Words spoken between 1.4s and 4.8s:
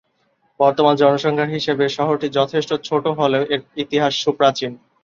হিসেবে শহরটি যথেষ্ট ছোট হলেও, এর ইতিহাস সুপ্রাচীন।